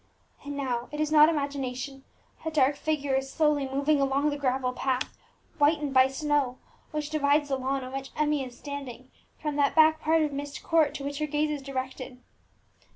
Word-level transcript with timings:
And 0.43 0.57
now 0.57 0.89
it 0.91 0.99
is 0.99 1.11
not 1.11 1.29
imagination 1.29 2.03
a 2.43 2.49
dark 2.49 2.75
figure 2.75 3.13
is 3.13 3.31
slowly 3.31 3.67
moving 3.67 4.01
along 4.01 4.31
the 4.31 4.35
gravel 4.35 4.73
path, 4.73 5.15
whitened 5.59 5.93
by 5.93 6.07
snow, 6.07 6.57
which 6.89 7.11
divides 7.11 7.49
the 7.49 7.55
lawn 7.55 7.83
on 7.83 7.93
which 7.93 8.09
Emmie 8.17 8.43
is 8.43 8.57
standing 8.57 9.11
from 9.39 9.57
that 9.57 9.75
back 9.75 10.01
part 10.01 10.23
of 10.23 10.33
Myst 10.33 10.63
Court 10.63 10.95
to 10.95 11.03
which 11.03 11.19
her 11.19 11.27
gaze 11.27 11.51
is 11.51 11.61
directed! 11.61 12.19